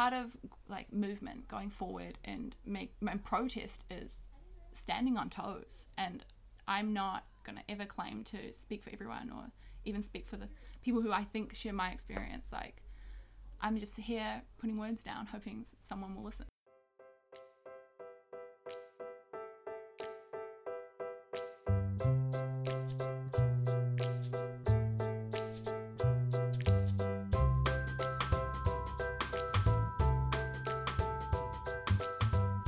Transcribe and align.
part 0.00 0.14
of 0.14 0.34
like 0.66 0.90
movement 0.90 1.46
going 1.46 1.68
forward 1.68 2.16
and 2.24 2.56
make 2.64 2.94
and 3.06 3.22
protest 3.22 3.84
is 3.90 4.22
standing 4.72 5.18
on 5.18 5.28
toes. 5.28 5.88
And 5.98 6.24
I'm 6.66 6.94
not 6.94 7.24
gonna 7.44 7.64
ever 7.68 7.84
claim 7.84 8.24
to 8.24 8.50
speak 8.50 8.82
for 8.82 8.88
everyone 8.90 9.30
or 9.30 9.50
even 9.84 10.00
speak 10.02 10.26
for 10.26 10.38
the 10.38 10.48
people 10.80 11.02
who 11.02 11.12
I 11.12 11.24
think 11.24 11.54
share 11.54 11.74
my 11.74 11.90
experience. 11.90 12.50
Like 12.50 12.82
I'm 13.60 13.76
just 13.76 13.98
here 13.98 14.40
putting 14.58 14.78
words 14.78 15.02
down, 15.02 15.26
hoping 15.26 15.66
someone 15.80 16.14
will 16.14 16.24
listen. 16.24 16.46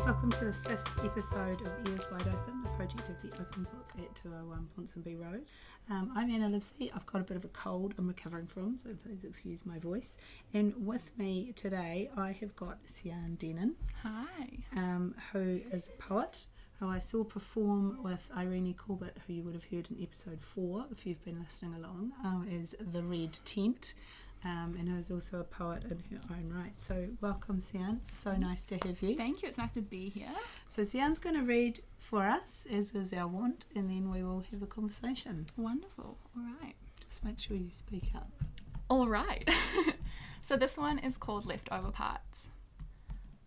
Welcome 0.05 0.33
to 0.33 0.45
the 0.47 0.53
fifth 0.53 1.05
episode 1.05 1.61
of 1.61 1.89
Ears 1.89 2.05
Wide 2.11 2.23
Open, 2.23 2.63
a 2.65 2.69
project 2.77 3.09
of 3.09 3.23
the 3.23 3.29
Open 3.41 3.63
Book 3.65 3.93
at 3.99 4.15
201 4.17 4.69
Ponsonby 4.77 5.21
Road. 5.21 5.45
Um, 5.91 6.11
I'm 6.17 6.31
Anna 6.31 6.49
Livesey. 6.49 6.91
I've 6.95 7.07
got 7.07 7.21
a 7.21 7.25
bit 7.25 7.37
of 7.37 7.45
a 7.45 7.49
cold 7.49 7.95
I'm 7.99 8.09
recovering 8.09 8.47
from, 8.49 8.79
so 8.79 8.91
please 9.05 9.23
excuse 9.23 9.65
my 9.65 9.79
voice. 9.79 10.19
And 10.55 10.75
with 10.85 11.17
me 11.17 11.53
today, 11.55 12.11
I 12.17 12.33
have 12.33 12.57
got 12.57 12.79
Sian 12.85 13.37
Denon, 13.37 13.77
Hi. 14.03 14.49
um, 14.77 15.15
who 15.33 15.61
is 15.71 15.89
a 15.89 16.03
poet 16.03 16.47
who 16.81 16.89
I 16.89 16.99
saw 16.99 17.23
perform 17.23 18.03
with 18.03 18.29
Irene 18.37 18.75
Corbett, 18.75 19.17
who 19.27 19.35
you 19.35 19.45
would 19.45 19.55
have 19.55 19.67
heard 19.67 19.89
in 19.89 20.03
episode 20.03 20.43
four 20.43 20.85
if 20.91 21.07
you've 21.07 21.25
been 21.25 21.39
listening 21.41 21.75
along, 21.75 22.11
um, 22.25 22.49
is 22.51 22.75
The 22.81 23.05
Red 23.05 23.39
Tent. 23.45 23.95
Um, 24.45 24.75
and 24.77 24.89
who 24.89 24.97
is 24.97 25.11
also 25.11 25.39
a 25.39 25.45
poet 25.45 25.85
in 25.85 26.03
her 26.11 26.21
own 26.35 26.53
right. 26.53 26.73
So, 26.77 27.07
welcome, 27.21 27.61
Sian. 27.61 28.01
So 28.05 28.35
nice 28.35 28.65
to 28.65 28.79
have 28.85 29.01
you. 29.01 29.17
Thank 29.17 29.43
you. 29.43 29.49
It's 29.49 29.59
nice 29.59 29.71
to 29.73 29.81
be 29.81 30.09
here. 30.09 30.35
So 30.69 30.83
Sian's 30.83 31.21
going 31.21 31.37
to 31.37 31.43
read 31.43 31.81
for 31.99 32.23
us, 32.25 32.67
as 32.71 32.93
is 32.93 33.13
our 33.13 33.29
want, 33.29 33.67
and 33.77 33.89
then 33.89 34.11
we 34.11 34.25
will 34.25 34.43
have 34.51 34.61
a 34.61 34.67
conversation. 34.67 35.47
Wonderful. 35.57 36.19
All 36.37 36.43
right. 36.61 36.75
Just 37.09 37.25
make 37.25 37.39
sure 37.39 37.57
you 37.57 37.69
speak 37.71 38.11
up. 38.17 38.31
All 38.89 39.07
right. 39.07 39.49
so 40.43 40.57
this 40.57 40.77
one 40.77 40.99
is 40.99 41.17
called 41.17 41.47
Leftover 41.47 41.93
Parts. 41.93 42.51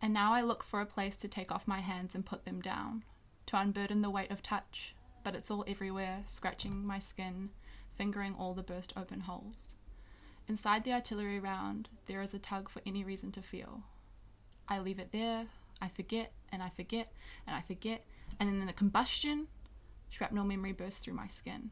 And 0.02 0.14
now 0.14 0.34
I 0.34 0.42
look 0.42 0.64
for 0.64 0.82
a 0.82 0.86
place 0.86 1.18
to 1.18 1.28
take 1.28 1.52
off 1.52 1.68
my 1.68 1.80
hands 1.80 2.16
and 2.16 2.26
put 2.26 2.46
them 2.46 2.62
down, 2.62 3.04
to 3.48 3.58
unburden 3.58 4.02
the 4.02 4.10
weight 4.10 4.32
of 4.32 4.42
touch, 4.42 4.96
but 5.24 5.36
it's 5.36 5.50
all 5.50 5.66
everywhere, 5.68 6.24
scratching 6.26 6.86
my 6.86 7.00
skin, 7.00 7.50
fingering 7.96 8.36
all 8.38 8.54
the 8.54 8.64
burst 8.64 8.94
open 8.96 9.22
holes. 9.22 9.76
Inside 10.48 10.84
the 10.84 10.94
artillery 10.94 11.40
round, 11.40 11.90
there 12.06 12.22
is 12.22 12.34
a 12.34 12.40
tug 12.40 12.70
for 12.70 12.82
any 12.86 13.04
reason 13.04 13.32
to 13.32 13.42
feel. 13.42 13.82
I 14.68 14.80
leave 14.80 15.00
it 15.00 15.12
there, 15.12 15.48
I 15.82 15.90
forget, 15.90 16.32
and 16.52 16.62
I 16.62 16.70
forget, 16.70 17.12
and 17.48 17.56
I 17.56 17.62
forget, 17.62 18.06
and 18.40 18.50
in 18.50 18.66
the 18.66 18.74
combustion, 18.74 19.48
shrapnel 20.10 20.46
memory 20.46 20.72
bursts 20.72 21.00
through 21.00 21.16
my 21.16 21.28
skin. 21.28 21.72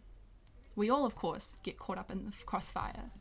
We 0.76 0.90
all, 0.90 1.06
of 1.06 1.16
course, 1.16 1.58
get 1.62 1.78
caught 1.78 2.00
up 2.00 2.10
in 2.10 2.26
the 2.26 2.32
crossfire. 2.46 3.12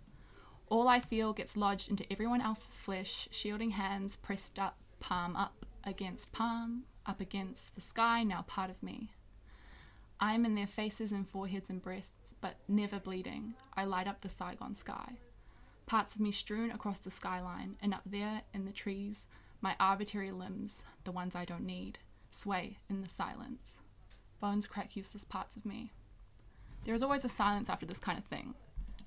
All 0.69 0.89
I 0.89 1.01
feel 1.01 1.35
gets 1.35 1.57
lodged 1.57 1.91
into 1.91 2.11
everyone 2.11 2.41
else's 2.41 2.81
flesh, 2.81 3.29
shielding 3.31 3.71
hands 3.73 4.17
pressed 4.17 4.59
up, 4.59 4.79
palm 5.01 5.37
up 5.37 5.67
against 5.85 6.33
palm, 6.33 6.85
up 7.05 7.21
against 7.21 7.75
the 7.75 7.83
sky, 7.83 8.23
now 8.23 8.43
part 8.43 8.71
of 8.71 8.83
me. 8.83 9.11
I 10.19 10.33
am 10.35 10.47
in 10.47 10.55
their 10.55 10.67
faces 10.67 11.13
and 11.13 11.29
foreheads 11.29 11.69
and 11.69 11.83
breasts, 11.83 12.35
but 12.41 12.55
never 12.69 12.99
bleeding. 12.99 13.55
I 13.77 13.85
light 13.85 14.07
up 14.07 14.23
the 14.23 14.29
Saigon 14.31 14.75
sky. 14.75 15.19
Parts 15.93 16.15
of 16.15 16.23
me 16.23 16.33
strewn 16.33 16.71
across 16.71 17.01
the 17.01 17.11
skyline, 17.11 17.77
and 17.83 17.93
up 17.93 18.01
there 18.07 18.45
in 18.55 18.65
the 18.65 18.73
trees, 18.73 19.27
my 19.61 19.77
arbitrary 19.79 20.31
limbs, 20.31 20.85
the 21.05 21.13
ones 21.13 21.37
I 21.37 21.45
don't 21.45 21.67
need, 21.67 21.99
sway 22.31 22.79
in 22.89 23.03
the 23.03 23.11
silence. 23.11 23.77
Bones 24.41 24.67
crack 24.67 24.97
useless 24.97 25.23
parts 25.23 25.55
of 25.55 25.67
me. 25.67 25.93
There 26.85 26.95
is 26.95 27.03
always 27.03 27.27
a 27.27 27.29
silence 27.29 27.69
after 27.69 27.85
this 27.85 27.99
kind 27.99 28.17
of 28.17 28.25
thing 28.25 28.55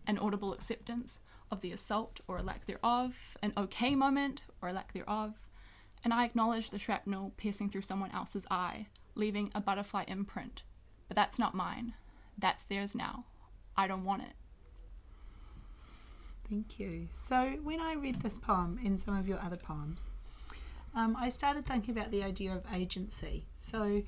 an 0.05 0.19
audible 0.19 0.53
acceptance 0.53 1.17
of 1.49 1.61
the 1.61 1.71
assault 1.71 2.19
or 2.27 2.37
a 2.37 2.43
lack 2.43 2.67
thereof, 2.67 3.35
an 3.41 3.53
okay 3.57 3.95
moment 3.95 4.43
or 4.61 4.69
a 4.69 4.73
lack 4.73 4.93
thereof, 4.93 5.33
and 6.03 6.13
I 6.13 6.23
acknowledge 6.23 6.69
the 6.69 6.77
shrapnel 6.77 7.33
piercing 7.35 7.71
through 7.71 7.81
someone 7.81 8.11
else's 8.11 8.45
eye, 8.51 8.85
leaving 9.15 9.49
a 9.55 9.59
butterfly 9.59 10.03
imprint. 10.07 10.61
But 11.07 11.15
that's 11.15 11.39
not 11.39 11.55
mine. 11.55 11.95
That's 12.37 12.61
theirs 12.61 12.93
now. 12.93 13.25
I 13.75 13.87
don't 13.87 14.05
want 14.05 14.21
it. 14.21 14.33
Thank 16.49 16.79
you. 16.79 17.07
So, 17.11 17.57
when 17.63 17.79
I 17.79 17.93
read 17.93 18.21
this 18.21 18.37
poem 18.37 18.79
and 18.83 18.99
some 18.99 19.17
of 19.17 19.27
your 19.27 19.41
other 19.41 19.57
poems, 19.57 20.09
um, 20.95 21.17
I 21.19 21.29
started 21.29 21.65
thinking 21.65 21.97
about 21.97 22.11
the 22.11 22.23
idea 22.23 22.53
of 22.53 22.63
agency. 22.73 23.45
So, 23.57 24.03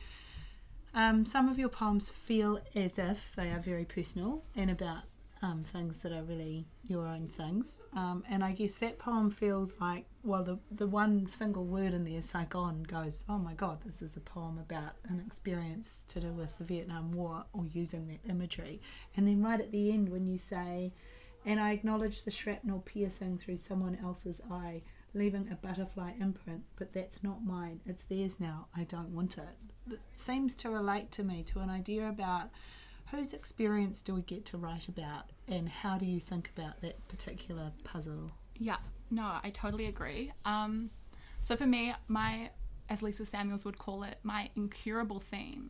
um, 0.94 1.26
some 1.26 1.50
of 1.50 1.58
your 1.60 1.70
poems 1.70 2.10
feel 2.10 2.60
as 2.76 2.98
if 2.98 3.34
they 3.36 3.50
are 3.50 3.60
very 3.60 3.86
personal 3.86 4.44
and 4.56 4.70
about 4.70 5.04
um, 5.42 5.64
things 5.64 6.02
that 6.02 6.12
are 6.12 6.24
really 6.24 6.66
your 6.84 7.08
own 7.08 7.28
things. 7.28 7.80
Um, 7.94 8.24
and 8.30 8.44
I 8.44 8.52
guess 8.52 8.78
that 8.78 8.98
poem 8.98 9.30
feels 9.30 9.80
like, 9.80 10.06
well, 10.24 10.44
the, 10.44 10.60
the 10.72 10.88
one 10.88 11.28
single 11.28 11.66
word 11.66 11.94
in 11.94 12.06
there, 12.06 12.22
Saigon, 12.22 12.84
goes, 12.84 13.26
oh 13.30 13.38
my 13.38 13.54
God, 13.54 13.80
this 13.86 14.02
is 14.02 14.18
a 14.18 14.20
poem 14.20 14.58
about 14.58 14.94
an 15.08 15.24
experience 15.26 16.02
to 16.10 16.20
do 16.20 16.32
with 16.32 16.58
the 16.58 16.64
Vietnam 16.64 17.12
War 17.12 17.46
or 17.54 17.66
using 17.66 18.08
that 18.08 18.30
imagery. 18.30 18.82
And 19.16 19.28
then 19.28 19.44
right 19.44 19.60
at 19.60 19.72
the 19.72 19.92
end, 19.92 20.10
when 20.10 20.28
you 20.28 20.38
say, 20.38 20.94
and 21.48 21.62
I 21.62 21.72
acknowledge 21.72 22.24
the 22.24 22.32
shrapnel 22.32 22.84
piercing 22.86 23.38
through 23.38 23.56
someone 23.56 23.98
else's 24.04 24.42
eye, 24.52 24.82
leaving 25.14 25.48
a 25.50 25.56
butterfly 25.56 26.12
imprint, 26.20 26.64
but 26.76 26.92
that's 26.92 27.24
not 27.24 27.46
mine, 27.46 27.80
it's 27.86 28.04
theirs 28.04 28.38
now, 28.38 28.68
I 28.76 28.84
don't 28.84 29.16
want 29.16 29.38
it. 29.38 29.94
It 29.94 30.00
seems 30.14 30.56
to 30.56 30.70
relate 30.70 31.10
to 31.14 31.24
me 31.24 31.44
to 31.44 31.60
an 31.60 31.70
idea 31.70 32.10
about 32.10 32.50
whose 33.12 33.34
experience 33.34 34.02
do 34.02 34.14
we 34.14 34.24
get 34.24 34.44
to 34.48 34.58
write 34.58 34.90
about 34.90 35.32
and 35.48 35.70
how 35.70 35.98
do 35.98 36.06
you 36.06 36.20
think 36.20 36.52
about 36.56 36.82
that 36.82 37.08
particular 37.08 37.72
puzzle? 37.86 38.32
Yeah, 38.60 38.78
no, 39.10 39.38
I 39.42 39.50
totally 39.52 39.86
agree. 39.86 40.34
Um, 40.44 40.90
so 41.40 41.56
for 41.56 41.66
me, 41.66 41.96
my, 42.10 42.50
as 42.90 43.02
Lisa 43.02 43.26
Samuels 43.26 43.64
would 43.64 43.78
call 43.78 44.04
it, 44.04 44.18
my 44.22 44.50
incurable 44.58 45.22
theme 45.22 45.70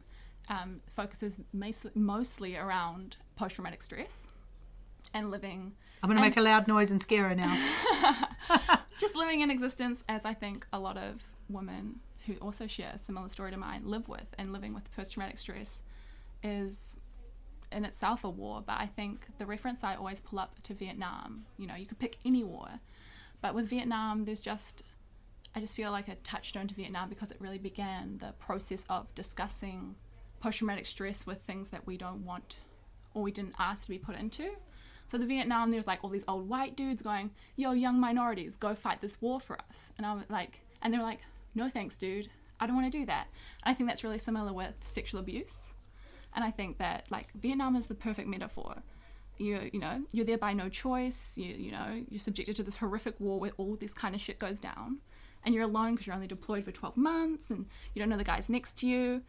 um, 0.49 0.81
focuses 0.95 1.37
mostly, 1.53 2.57
around 2.57 3.17
post 3.35 3.53
traumatic 3.53 3.83
stress 3.83 4.25
and 5.13 5.31
living. 5.31 5.73
I'm 6.03 6.09
going 6.09 6.17
to 6.17 6.21
make 6.21 6.37
a 6.37 6.41
loud 6.41 6.67
noise 6.67 6.91
and 6.91 7.01
scare 7.01 7.29
her 7.29 7.35
now. 7.35 7.57
just 8.99 9.15
living 9.15 9.41
in 9.41 9.51
existence 9.51 10.03
as 10.07 10.25
I 10.25 10.33
think 10.33 10.65
a 10.71 10.79
lot 10.79 10.97
of 10.97 11.23
women 11.49 11.99
who 12.25 12.35
also 12.35 12.67
share 12.67 12.91
a 12.93 12.99
similar 12.99 13.29
story 13.29 13.51
to 13.51 13.57
mine 13.57 13.81
live 13.85 14.07
with 14.07 14.27
and 14.37 14.51
living 14.51 14.73
with 14.73 14.93
post 14.95 15.13
traumatic 15.13 15.37
stress 15.37 15.81
is 16.43 16.97
in 17.71 17.85
itself 17.85 18.23
a 18.23 18.29
war 18.29 18.63
but 18.65 18.77
I 18.79 18.85
think 18.85 19.25
the 19.37 19.45
reference 19.45 19.83
I 19.83 19.95
always 19.95 20.21
pull 20.21 20.39
up 20.39 20.61
to 20.63 20.73
Vietnam 20.73 21.45
you 21.57 21.67
know 21.67 21.75
you 21.75 21.85
could 21.85 21.99
pick 21.99 22.17
any 22.25 22.43
war 22.43 22.67
but 23.41 23.53
with 23.53 23.67
Vietnam 23.67 24.25
there's 24.25 24.39
just 24.39 24.83
I 25.55 25.59
just 25.59 25.75
feel 25.75 25.91
like 25.91 26.07
a 26.07 26.15
touchstone 26.15 26.67
to 26.67 26.75
Vietnam 26.75 27.09
because 27.09 27.31
it 27.31 27.37
really 27.39 27.57
began 27.57 28.19
the 28.19 28.33
process 28.39 28.85
of 28.89 29.13
discussing 29.15 29.95
post 30.39 30.59
traumatic 30.59 30.85
stress 30.85 31.25
with 31.25 31.41
things 31.41 31.69
that 31.69 31.87
we 31.87 31.97
don't 31.97 32.25
want 32.25 32.57
or 33.13 33.23
we 33.23 33.31
didn't 33.31 33.55
ask 33.57 33.85
to 33.85 33.89
be 33.89 33.97
put 33.97 34.17
into 34.17 34.51
so 35.07 35.17
the 35.17 35.25
Vietnam, 35.25 35.71
there's 35.71 35.87
like 35.87 36.03
all 36.03 36.09
these 36.09 36.25
old 36.27 36.49
white 36.49 36.75
dudes 36.75 37.01
going, 37.01 37.31
"Yo, 37.55 37.71
young 37.71 37.99
minorities, 37.99 38.57
go 38.57 38.75
fight 38.75 38.99
this 38.99 39.19
war 39.21 39.39
for 39.39 39.57
us." 39.69 39.91
And 39.97 40.05
I'm 40.05 40.25
like, 40.29 40.59
and 40.81 40.93
they're 40.93 41.01
like, 41.01 41.21
"No 41.55 41.69
thanks, 41.69 41.95
dude. 41.95 42.29
I 42.59 42.67
don't 42.67 42.75
want 42.75 42.91
to 42.91 42.97
do 42.97 43.05
that." 43.05 43.27
And 43.63 43.71
I 43.71 43.73
think 43.73 43.89
that's 43.89 44.03
really 44.03 44.17
similar 44.17 44.51
with 44.51 44.75
sexual 44.83 45.21
abuse. 45.21 45.71
And 46.35 46.43
I 46.43 46.51
think 46.51 46.77
that 46.77 47.09
like 47.09 47.29
Vietnam 47.33 47.75
is 47.77 47.87
the 47.87 47.95
perfect 47.95 48.27
metaphor. 48.27 48.83
You 49.37 49.69
you 49.71 49.79
know 49.79 50.03
you're 50.11 50.25
there 50.25 50.37
by 50.37 50.53
no 50.53 50.67
choice. 50.67 51.37
You 51.37 51.55
you 51.55 51.71
know 51.71 52.03
you're 52.09 52.19
subjected 52.19 52.57
to 52.57 52.63
this 52.63 52.77
horrific 52.77 53.19
war 53.19 53.39
where 53.39 53.51
all 53.57 53.77
this 53.77 53.93
kind 53.93 54.13
of 54.13 54.19
shit 54.19 54.39
goes 54.39 54.59
down, 54.59 54.97
and 55.45 55.55
you're 55.55 55.63
alone 55.63 55.93
because 55.93 56.07
you're 56.07 56.15
only 56.15 56.27
deployed 56.27 56.65
for 56.65 56.71
12 56.71 56.97
months 56.97 57.49
and 57.49 57.65
you 57.93 58.01
don't 58.01 58.09
know 58.09 58.17
the 58.17 58.23
guys 58.25 58.49
next 58.49 58.77
to 58.79 58.87
you 58.87 59.23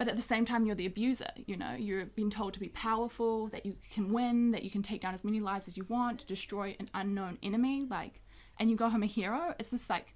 but 0.00 0.08
at 0.08 0.16
the 0.16 0.22
same 0.22 0.46
time 0.46 0.64
you're 0.64 0.74
the 0.74 0.86
abuser 0.86 1.28
you 1.46 1.58
know? 1.58 1.74
You're 1.78 2.06
being 2.06 2.30
told 2.30 2.54
to 2.54 2.60
be 2.60 2.70
powerful 2.70 3.48
that 3.48 3.66
you 3.66 3.76
can 3.92 4.10
win 4.10 4.50
that 4.52 4.62
you 4.62 4.70
can 4.70 4.80
take 4.80 5.02
down 5.02 5.12
as 5.12 5.24
many 5.24 5.40
lives 5.40 5.68
as 5.68 5.76
you 5.76 5.84
want 5.90 6.20
to 6.20 6.26
destroy 6.26 6.74
an 6.80 6.88
unknown 6.94 7.36
enemy 7.42 7.86
like 7.88 8.22
and 8.58 8.70
you 8.70 8.76
go 8.76 8.88
home 8.88 9.02
a 9.02 9.06
hero? 9.06 9.54
It's 9.58 9.68
this 9.68 9.90
like 9.90 10.14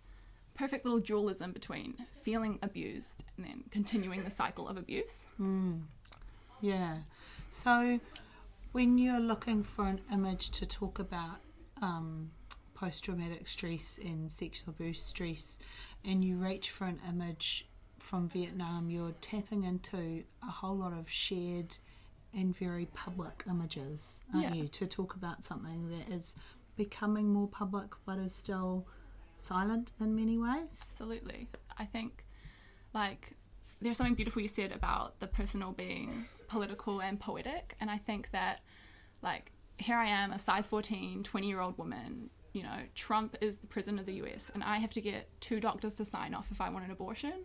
perfect 0.55 0.87
little 0.87 1.01
dualism 1.01 1.53
between 1.53 1.97
feeling 2.23 2.59
abused 2.63 3.25
and 3.37 3.45
then 3.45 3.65
continuing 3.71 4.25
the 4.25 4.31
cycle 4.31 4.69
of 4.69 4.79
abuse. 4.79 5.27
Yeah. 6.63 7.01
So 7.51 8.01
when 8.73 8.97
you're 8.97 9.21
looking 9.21 9.63
for 9.63 9.87
an 9.87 10.01
image 10.11 10.49
to 10.53 10.65
talk 10.65 10.99
about 10.99 11.41
um, 11.83 12.31
post 12.75 13.05
traumatic 13.05 13.47
stress 13.49 13.99
and 14.03 14.33
sexual 14.33 14.71
abuse 14.71 15.03
stress, 15.03 15.59
and 16.07 16.25
you 16.25 16.37
reach 16.39 16.71
for 16.71 16.87
an 16.87 17.01
image 17.07 17.67
from 18.05 18.29
Vietnam, 18.29 18.91
you're 18.91 19.15
tapping 19.23 19.65
into 19.65 20.25
a 20.43 20.51
whole 20.51 20.77
lot 20.77 20.93
of 20.93 21.11
shared 21.11 21.77
and 22.35 22.55
very 22.56 22.87
public 22.87 23.45
images, 23.49 24.23
aren't 24.33 24.47
Yeah. 24.47 24.55
you? 24.55 24.69
To 24.69 24.87
talk 24.87 25.15
about 25.15 25.45
something 25.45 25.89
that 25.89 26.09
is 26.12 26.37
becoming 26.77 27.33
more 27.33 27.49
public 27.49 27.95
but 28.05 28.19
is 28.19 28.35
still 28.35 28.87
silent 29.37 29.93
in 29.99 30.15
many 30.15 30.39
ways. 30.39 30.79
Absolutely. 30.83 31.49
I 31.79 31.87
think, 31.87 32.25
like, 32.93 33.37
there's 33.81 33.97
something 33.97 34.15
beautiful 34.15 34.43
you 34.43 34.49
said 34.49 34.73
about 34.73 35.19
the 35.21 35.27
personal 35.27 35.73
being 35.73 36.27
political 36.49 37.00
and 37.00 37.19
poetic. 37.19 37.75
And 37.81 37.91
I 37.91 37.99
think 37.99 38.31
that, 38.33 38.61
like, 39.23 39.53
here 39.79 39.97
I 39.97 40.07
am, 40.07 40.31
a 40.33 40.39
size 40.39 40.67
14, 40.67 41.23
20 41.25 41.47
year 41.49 41.61
old 41.61 41.79
woman. 41.79 42.31
You 42.53 42.62
know, 42.65 42.81
Trump 42.95 43.37
is 43.41 43.59
the 43.59 43.67
president 43.67 43.99
of 44.00 44.07
the 44.07 44.15
US, 44.25 44.50
and 44.55 44.62
I 44.62 44.79
have 44.79 44.91
to 44.91 45.00
get 45.00 45.29
two 45.41 45.59
doctors 45.59 45.95
to 45.95 46.05
sign 46.05 46.35
off 46.35 46.50
if 46.53 46.61
I 46.61 46.69
want 46.69 46.85
an 46.85 46.91
abortion. 46.93 47.45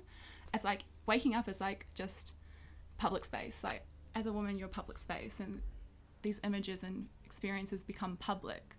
It's 0.54 0.64
like 0.64 0.84
waking 1.06 1.36
up 1.36 1.48
is 1.48 1.62
like 1.62 1.88
just 1.96 2.34
public 2.98 3.26
space. 3.26 3.64
Like, 3.64 3.84
as 4.16 4.26
a 4.26 4.34
woman, 4.34 4.58
you're 4.58 4.68
public 4.68 4.98
space, 4.98 5.40
and 5.40 5.62
these 6.22 6.40
images 6.44 6.84
and 6.84 7.08
experiences 7.26 7.84
become 7.84 8.18
public. 8.18 8.76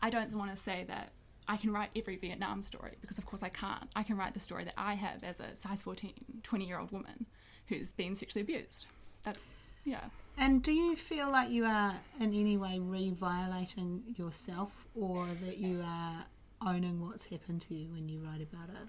I 0.00 0.10
don't 0.10 0.32
want 0.34 0.50
to 0.50 0.56
say 0.56 0.84
that 0.88 1.12
I 1.48 1.56
can 1.56 1.72
write 1.72 1.90
every 1.96 2.16
Vietnam 2.16 2.62
story 2.62 2.92
because, 3.00 3.18
of 3.18 3.26
course, 3.26 3.42
I 3.42 3.48
can't. 3.48 3.90
I 3.96 4.02
can 4.02 4.16
write 4.16 4.34
the 4.34 4.40
story 4.40 4.64
that 4.64 4.74
I 4.76 4.94
have 4.94 5.24
as 5.24 5.40
a 5.40 5.54
size 5.54 5.82
14, 5.82 6.12
20 6.42 6.64
year 6.64 6.78
old 6.78 6.92
woman 6.92 7.26
who's 7.66 7.92
been 7.92 8.14
sexually 8.14 8.42
abused. 8.42 8.86
That's, 9.22 9.46
yeah. 9.84 10.04
And 10.36 10.62
do 10.62 10.72
you 10.72 10.94
feel 10.94 11.30
like 11.30 11.50
you 11.50 11.64
are 11.64 11.94
in 12.20 12.34
any 12.34 12.56
way 12.56 12.78
re 12.78 13.10
violating 13.10 14.14
yourself 14.16 14.70
or 14.94 15.26
that 15.44 15.58
you 15.58 15.82
are 15.84 16.24
owning 16.64 17.00
what's 17.00 17.24
happened 17.24 17.62
to 17.62 17.74
you 17.74 17.90
when 17.90 18.08
you 18.08 18.20
write 18.20 18.42
about 18.42 18.68
it? 18.68 18.88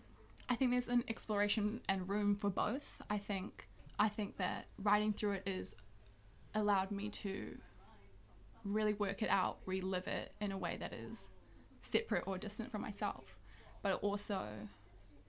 I 0.50 0.56
think 0.56 0.72
there's 0.72 0.90
an 0.90 1.04
exploration 1.08 1.82
and 1.88 2.10
room 2.10 2.36
for 2.36 2.50
both. 2.50 3.02
I 3.10 3.20
think 3.20 3.68
I 4.00 4.10
think 4.10 4.38
that 4.38 4.66
writing 4.82 5.14
through 5.14 5.34
it 5.34 5.44
is 5.46 5.76
allowed 6.56 6.90
me 6.92 7.10
to 7.10 7.58
really 8.66 8.94
work 8.94 9.22
it 9.22 9.30
out, 9.30 9.58
relive 9.66 10.08
it 10.08 10.34
in 10.42 10.52
a 10.52 10.58
way 10.58 10.78
that 10.78 10.94
is 10.94 11.30
separate 11.82 12.24
or 12.26 12.38
distant 12.38 12.72
from 12.72 12.82
myself. 12.82 13.36
But 13.82 13.94
it 13.94 14.00
also 14.02 14.46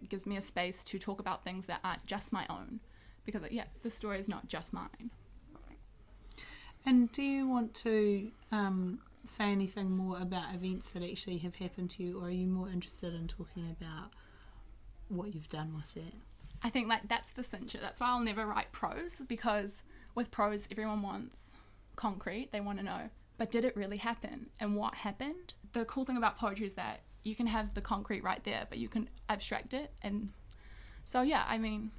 gives 0.08 0.26
me 0.26 0.36
a 0.36 0.40
space 0.40 0.82
to 0.84 0.98
talk 0.98 1.20
about 1.20 1.44
things 1.44 1.66
that 1.66 1.80
aren't 1.84 2.06
just 2.06 2.32
my 2.32 2.46
own. 2.48 2.80
Because, 3.26 3.42
yeah, 3.50 3.64
the 3.82 3.90
story 3.90 4.18
is 4.18 4.28
not 4.28 4.48
just 4.48 4.72
mine. 4.72 5.10
And 6.86 7.12
do 7.12 7.22
you 7.22 7.46
want 7.46 7.74
to 7.74 8.30
um, 8.50 9.00
say 9.24 9.44
anything 9.52 9.90
more 9.90 10.18
about 10.18 10.54
events 10.54 10.88
that 10.90 11.02
actually 11.02 11.38
have 11.38 11.56
happened 11.56 11.90
to 11.90 12.02
you, 12.02 12.20
or 12.20 12.28
are 12.28 12.30
you 12.30 12.46
more 12.46 12.68
interested 12.68 13.12
in 13.14 13.28
talking 13.28 13.76
about 13.78 14.10
what 15.10 15.34
you've 15.34 15.48
done 15.48 15.74
with 15.74 15.96
it? 15.96 16.14
I 16.62 16.70
think 16.70 16.88
like 16.88 17.08
that's 17.08 17.32
the 17.32 17.42
cincher. 17.42 17.80
That's 17.80 18.00
why 18.00 18.08
I'll 18.08 18.20
never 18.20 18.46
write 18.46 18.72
prose 18.72 19.22
because 19.26 19.82
with 20.14 20.30
prose 20.30 20.68
everyone 20.70 21.02
wants 21.02 21.54
concrete. 21.96 22.50
They 22.52 22.60
want 22.60 22.78
to 22.78 22.84
know, 22.84 23.10
but 23.38 23.50
did 23.50 23.64
it 23.64 23.76
really 23.76 23.96
happen? 23.98 24.50
And 24.58 24.76
what 24.76 24.96
happened? 24.96 25.54
The 25.72 25.84
cool 25.84 26.04
thing 26.04 26.16
about 26.16 26.38
poetry 26.38 26.66
is 26.66 26.74
that 26.74 27.00
you 27.22 27.34
can 27.34 27.46
have 27.46 27.74
the 27.74 27.80
concrete 27.80 28.22
right 28.22 28.42
there, 28.44 28.66
but 28.68 28.78
you 28.78 28.88
can 28.88 29.08
abstract 29.28 29.74
it. 29.74 29.92
And 30.02 30.30
so 31.04 31.22
yeah, 31.22 31.44
I 31.48 31.58
mean, 31.58 31.90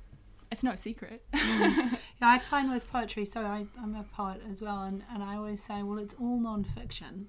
it's 0.51 0.63
no 0.63 0.75
secret. 0.75 1.23
Mm. 1.61 1.97
yeah, 2.21 2.29
I 2.29 2.39
find 2.39 2.71
with 2.71 2.89
poetry, 2.89 3.25
so 3.25 3.41
I, 3.41 3.65
I'm 3.81 3.95
a 3.95 4.03
poet 4.03 4.41
as 4.49 4.61
well, 4.61 4.83
and, 4.83 5.03
and 5.13 5.21
I 5.21 5.35
always 5.35 5.61
say, 5.61 5.83
well, 5.83 5.99
it's 5.99 6.15
all 6.15 6.39
non 6.39 6.63
fiction 6.63 7.27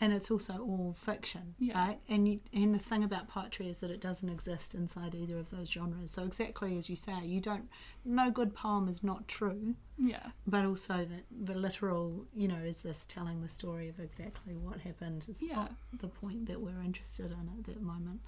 and 0.00 0.12
it's 0.12 0.30
also 0.30 0.54
all 0.58 0.96
fiction, 0.98 1.54
Yeah. 1.58 1.78
right? 1.78 2.00
And 2.08 2.26
you, 2.26 2.40
and 2.54 2.74
the 2.74 2.78
thing 2.78 3.04
about 3.04 3.28
poetry 3.28 3.68
is 3.68 3.80
that 3.80 3.90
it 3.90 4.00
doesn't 4.00 4.28
exist 4.28 4.74
inside 4.74 5.14
either 5.14 5.38
of 5.38 5.50
those 5.50 5.70
genres. 5.70 6.10
So 6.12 6.24
exactly 6.24 6.78
as 6.78 6.88
you 6.88 6.96
say, 6.96 7.24
you 7.24 7.40
don't. 7.40 7.68
No 8.04 8.30
good 8.30 8.54
poem 8.54 8.88
is 8.88 9.02
not 9.02 9.28
true, 9.28 9.74
yeah. 9.98 10.28
but 10.46 10.64
also 10.64 10.98
that 11.04 11.24
the 11.30 11.54
literal, 11.54 12.24
you 12.34 12.48
know, 12.48 12.56
is 12.64 12.80
this 12.80 13.04
telling 13.06 13.42
the 13.42 13.48
story 13.48 13.88
of 13.88 14.00
exactly 14.00 14.56
what 14.56 14.80
happened. 14.80 15.26
Is 15.28 15.42
Yeah. 15.42 15.54
not 15.56 15.72
the 16.00 16.08
point 16.08 16.46
that 16.46 16.60
we're 16.60 16.80
interested 16.82 17.26
in 17.30 17.50
at 17.58 17.64
that 17.66 17.82
moment. 17.82 18.20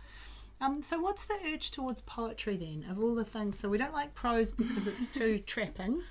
Um, 0.61 0.83
so 0.83 1.01
what's 1.01 1.25
the 1.25 1.39
urge 1.53 1.71
towards 1.73 2.03
poetry 2.03 2.57
then? 2.57 2.85
Of 2.89 3.01
all 3.01 3.15
the 3.17 3.25
things, 3.25 3.59
so 3.59 3.69
we 3.69 3.79
don't 3.79 3.93
like 3.95 4.15
prose 4.15 4.53
because 4.53 4.87
it's 4.87 5.07
too 5.09 5.39
trapping. 5.47 6.03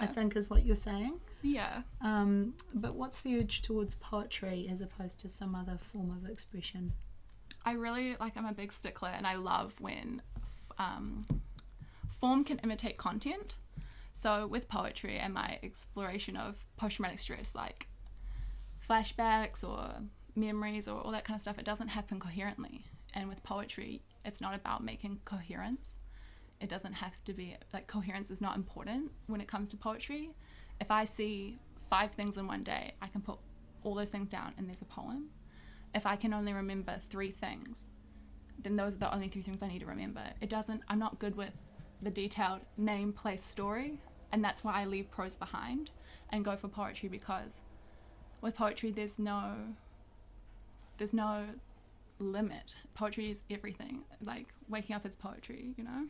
I 0.00 0.06
think 0.06 0.36
is 0.36 0.48
what 0.48 0.64
you're 0.64 0.74
saying. 0.74 1.20
Yeah. 1.42 1.82
Um, 2.00 2.54
but 2.74 2.94
what's 2.94 3.20
the 3.20 3.38
urge 3.38 3.62
towards 3.62 3.94
poetry 3.96 4.66
as 4.70 4.80
opposed 4.80 5.20
to 5.20 5.28
some 5.28 5.54
other 5.54 5.78
form 5.80 6.10
of 6.10 6.28
expression? 6.28 6.92
I 7.64 7.72
really 7.72 8.16
like. 8.18 8.36
I'm 8.36 8.46
a 8.46 8.52
big 8.52 8.72
stickler, 8.72 9.10
and 9.10 9.26
I 9.26 9.36
love 9.36 9.74
when 9.80 10.22
f- 10.36 10.76
um, 10.78 11.26
form 12.20 12.44
can 12.44 12.58
imitate 12.60 12.96
content. 12.96 13.54
So 14.12 14.46
with 14.46 14.68
poetry 14.68 15.18
and 15.18 15.34
my 15.34 15.58
exploration 15.62 16.36
of 16.36 16.64
post-traumatic 16.78 17.18
stress, 17.18 17.54
like 17.54 17.88
flashbacks 18.88 19.62
or 19.62 19.96
memories 20.34 20.88
or 20.88 21.00
all 21.00 21.12
that 21.12 21.24
kind 21.24 21.36
of 21.36 21.42
stuff, 21.42 21.58
it 21.58 21.64
doesn't 21.64 21.88
happen 21.88 22.18
coherently. 22.18 22.86
And 23.12 23.28
with 23.28 23.42
poetry, 23.42 24.02
it's 24.24 24.40
not 24.40 24.54
about 24.54 24.82
making 24.82 25.20
coherence. 25.24 25.98
It 26.60 26.68
doesn't 26.68 26.94
have 26.94 27.12
to 27.24 27.32
be 27.32 27.56
like 27.72 27.86
coherence 27.86 28.30
is 28.30 28.40
not 28.40 28.56
important 28.56 29.10
when 29.26 29.40
it 29.40 29.48
comes 29.48 29.70
to 29.70 29.76
poetry. 29.76 30.30
If 30.80 30.90
I 30.90 31.04
see 31.04 31.58
five 31.90 32.12
things 32.12 32.36
in 32.36 32.46
one 32.46 32.62
day, 32.62 32.94
I 33.00 33.08
can 33.08 33.20
put 33.20 33.38
all 33.82 33.94
those 33.94 34.10
things 34.10 34.28
down 34.28 34.54
and 34.56 34.66
there's 34.68 34.82
a 34.82 34.86
poem 34.86 35.30
if 35.96 36.04
I 36.06 36.14
can 36.14 36.34
only 36.34 36.52
remember 36.52 37.00
three 37.08 37.30
things, 37.30 37.86
then 38.62 38.76
those 38.76 38.94
are 38.96 38.98
the 38.98 39.14
only 39.14 39.28
three 39.28 39.40
things 39.40 39.62
I 39.62 39.68
need 39.68 39.80
to 39.80 39.86
remember. 39.86 40.22
It 40.42 40.50
doesn't, 40.50 40.82
I'm 40.88 40.98
not 40.98 41.18
good 41.18 41.34
with 41.36 41.52
the 42.02 42.10
detailed 42.10 42.60
name, 42.76 43.14
place, 43.14 43.42
story, 43.42 43.98
and 44.30 44.44
that's 44.44 44.62
why 44.62 44.82
I 44.82 44.84
leave 44.84 45.10
prose 45.10 45.38
behind 45.38 45.90
and 46.30 46.44
go 46.44 46.54
for 46.54 46.68
poetry 46.68 47.08
because 47.08 47.62
with 48.42 48.54
poetry, 48.54 48.90
there's 48.90 49.18
no, 49.18 49.54
there's 50.98 51.14
no 51.14 51.46
limit. 52.18 52.74
Poetry 52.94 53.30
is 53.30 53.42
everything. 53.50 54.00
Like 54.22 54.48
waking 54.68 54.94
up 54.94 55.06
is 55.06 55.16
poetry, 55.16 55.72
you 55.78 55.84
know? 55.84 56.08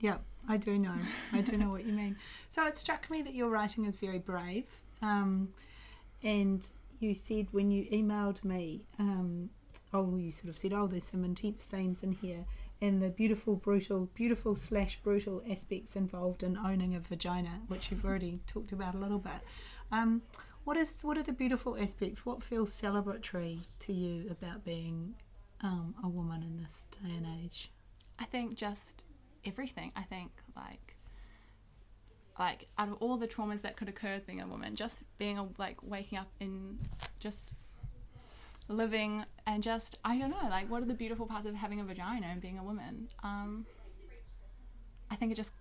Yeah, 0.00 0.18
I 0.48 0.56
do 0.56 0.78
know. 0.78 0.94
I 1.32 1.40
do 1.40 1.56
know 1.56 1.70
what 1.70 1.84
you 1.84 1.92
mean. 1.92 2.16
So 2.50 2.64
it 2.66 2.76
struck 2.76 3.10
me 3.10 3.20
that 3.22 3.34
your 3.34 3.48
writing 3.50 3.84
is 3.84 3.96
very 3.96 4.20
brave. 4.20 4.66
Um, 5.02 5.48
and 6.22 6.64
you 7.00 7.14
said 7.14 7.48
when 7.50 7.72
you 7.72 7.84
emailed 7.86 8.44
me, 8.44 8.84
um, 8.98 9.50
oh, 9.92 10.16
you 10.16 10.30
sort 10.30 10.50
of 10.50 10.58
said, 10.58 10.72
oh, 10.72 10.86
there's 10.86 11.04
some 11.04 11.24
intense 11.24 11.62
themes 11.62 12.02
in 12.02 12.12
here, 12.12 12.44
and 12.80 13.02
the 13.02 13.10
beautiful, 13.10 13.56
brutal, 13.56 14.08
beautiful 14.14 14.56
slash 14.56 14.98
brutal 15.02 15.42
aspects 15.50 15.96
involved 15.96 16.42
in 16.42 16.56
owning 16.56 16.94
a 16.94 17.00
vagina, 17.00 17.60
which 17.68 17.90
you've 17.90 18.04
already 18.04 18.40
talked 18.46 18.72
about 18.72 18.94
a 18.94 18.98
little 18.98 19.18
bit. 19.18 19.40
Um, 19.90 20.22
what 20.64 20.76
is 20.76 20.98
what 21.02 21.18
are 21.18 21.22
the 21.22 21.32
beautiful 21.32 21.76
aspects? 21.76 22.24
What 22.24 22.42
feels 22.42 22.70
celebratory 22.70 23.60
to 23.80 23.92
you 23.92 24.30
about 24.30 24.64
being 24.64 25.14
um, 25.60 25.94
a 26.02 26.08
woman 26.08 26.42
in 26.42 26.62
this 26.62 26.86
day 26.90 27.14
and 27.14 27.26
age? 27.42 27.70
I 28.18 28.24
think 28.24 28.54
just 28.54 29.04
everything. 29.46 29.92
I 29.96 30.02
think 30.02 30.30
like 30.56 30.96
like 32.38 32.66
out 32.78 32.88
of 32.88 32.94
all 33.00 33.16
the 33.16 33.28
traumas 33.28 33.62
that 33.62 33.76
could 33.76 33.88
occur 33.88 34.08
as 34.08 34.22
being 34.22 34.40
a 34.40 34.46
woman, 34.46 34.74
just 34.74 35.00
being 35.18 35.38
a 35.38 35.48
like 35.58 35.82
waking 35.82 36.18
up 36.18 36.30
in 36.40 36.78
just 37.18 37.54
living 38.68 39.24
and 39.46 39.62
just 39.62 39.98
I 40.04 40.18
don't 40.18 40.30
know, 40.30 40.48
like 40.48 40.70
what 40.70 40.82
are 40.82 40.86
the 40.86 40.94
beautiful 40.94 41.26
parts 41.26 41.46
of 41.46 41.54
having 41.54 41.80
a 41.80 41.84
vagina 41.84 42.26
and 42.26 42.40
being 42.40 42.58
a 42.58 42.64
woman? 42.64 43.08
Um 43.22 43.66
I 45.10 45.16
think 45.16 45.32
it 45.32 45.36
just 45.36 45.54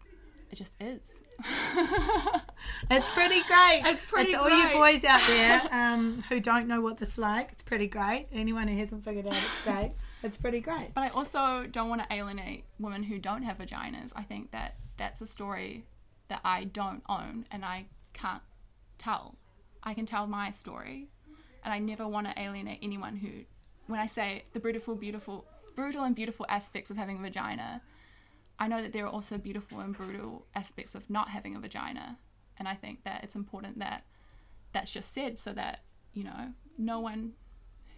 it 0.52 0.56
just 0.56 0.75
is. 0.82 1.22
It's 2.90 3.12
pretty 3.12 3.42
great. 3.44 3.82
It's 3.86 4.06
pretty 4.06 4.32
It's 4.32 4.40
all 4.40 4.50
you 4.50 4.70
boys 4.70 5.04
out 5.04 5.22
there 5.28 5.62
um, 5.72 6.22
who 6.30 6.40
don't 6.40 6.68
know 6.68 6.82
what 6.82 6.98
this 6.98 7.10
is 7.10 7.18
like. 7.18 7.50
It's 7.52 7.63
pretty 7.63 7.88
great. 7.88 8.28
Anyone 8.32 8.68
who 8.68 8.78
hasn't 8.78 9.04
figured 9.04 9.28
out, 9.28 9.36
it's 9.36 9.63
great. 9.63 9.92
It's 10.24 10.38
pretty 10.38 10.62
great. 10.62 10.94
But 10.94 11.01
I 11.01 11.10
also 11.10 11.68
don't 11.70 11.89
want 11.89 12.01
to 12.01 12.15
alienate 12.15 12.63
women 12.80 13.03
who 13.03 13.20
don't 13.20 13.44
have 13.44 13.58
vaginas. 13.58 14.13
I 14.15 14.24
think 14.24 14.51
that 14.51 14.77
that's 14.98 15.22
a 15.22 15.27
story 15.27 15.86
that 16.30 16.39
I 16.46 16.63
don't 16.63 17.03
own 17.10 17.46
and 17.51 17.65
I 17.65 17.88
can't 18.13 18.42
tell. 18.98 19.36
I 19.84 19.94
can 19.94 20.06
tell 20.06 20.27
my 20.27 20.51
story, 20.51 21.10
and 21.63 21.74
I 21.74 21.80
never 21.80 22.08
want 22.08 22.27
to 22.27 22.42
alienate 22.42 22.80
anyone 22.82 23.18
who, 23.18 23.44
when 23.88 24.00
I 24.00 24.08
say 24.08 24.46
the 24.53 24.60
beautiful, 24.60 24.96
beautiful, 24.96 25.46
brutal 25.75 26.06
and 26.06 26.15
beautiful 26.15 26.46
aspects 26.48 26.89
of 26.89 26.96
having 26.96 27.18
a 27.18 27.22
vagina, 27.22 27.82
I 28.58 28.68
know 28.68 28.82
that 28.82 28.94
there 28.94 29.06
are 29.06 29.12
also 29.12 29.38
beautiful 29.38 29.82
and 29.82 29.96
brutal 29.96 30.46
aspects 30.56 30.96
of 30.96 31.10
not 31.10 31.30
having 31.30 31.56
a 31.56 31.60
vagina, 31.60 32.18
and 32.58 32.68
I 32.68 32.75
think 32.75 33.03
that 33.03 33.24
it's 33.24 33.36
important 33.36 33.80
that 33.80 34.06
that's 34.72 34.92
just 34.92 35.13
said 35.13 35.39
so 35.39 35.51
that 35.53 35.82
you 36.13 36.24
know 36.24 36.53
no 36.77 37.00
one 37.00 37.34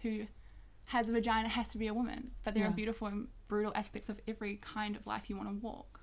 who 0.02 0.26
has 0.86 1.10
a 1.10 1.12
vagina 1.12 1.48
has 1.48 1.68
to 1.70 1.78
be 1.78 1.86
a 1.86 1.94
woman, 1.94 2.30
but 2.44 2.54
there 2.54 2.62
Yeah. 2.64 2.70
are 2.70 2.72
beautiful 2.72 3.06
and 3.08 3.28
brutal 3.48 3.72
aspects 3.74 4.08
of 4.08 4.20
every 4.28 4.56
kind 4.56 4.96
of 4.96 5.06
life 5.06 5.28
you 5.28 5.36
want 5.36 5.48
to 5.48 5.54
walk. 5.54 6.00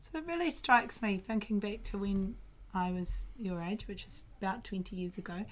So 0.00 0.18
it 0.18 0.26
really 0.26 0.50
strikes 0.50 1.02
me 1.02 1.18
thinking 1.18 1.58
back 1.60 1.82
to 1.84 1.98
when 1.98 2.36
I 2.74 2.90
was 2.92 3.24
your 3.36 3.60
age, 3.62 3.88
which 3.88 4.06
is 4.06 4.22
about 4.40 4.62
20 4.64 4.94
years 4.94 5.18
ago, 5.18 5.44